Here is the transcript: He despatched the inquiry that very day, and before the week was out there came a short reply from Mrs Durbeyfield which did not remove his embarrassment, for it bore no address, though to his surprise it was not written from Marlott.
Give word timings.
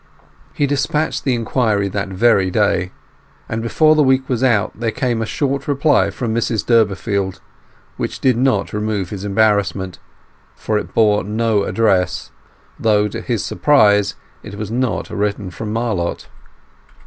He 0.53 0.65
despatched 0.65 1.25
the 1.25 1.35
inquiry 1.35 1.87
that 1.87 2.07
very 2.07 2.49
day, 2.49 2.91
and 3.47 3.61
before 3.61 3.93
the 3.93 4.01
week 4.01 4.27
was 4.27 4.43
out 4.43 4.71
there 4.79 4.89
came 4.89 5.21
a 5.21 5.27
short 5.27 5.67
reply 5.67 6.09
from 6.09 6.33
Mrs 6.33 6.65
Durbeyfield 6.65 7.39
which 7.97 8.19
did 8.19 8.35
not 8.35 8.73
remove 8.73 9.11
his 9.11 9.23
embarrassment, 9.23 9.99
for 10.55 10.79
it 10.79 10.95
bore 10.95 11.23
no 11.23 11.65
address, 11.65 12.31
though 12.79 13.07
to 13.09 13.21
his 13.21 13.45
surprise 13.45 14.15
it 14.41 14.55
was 14.55 14.71
not 14.71 15.11
written 15.11 15.51
from 15.51 15.71
Marlott. 15.71 16.27